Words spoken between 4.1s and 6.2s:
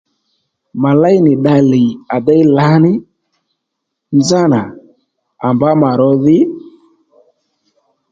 nzánà à mbǎ mà ró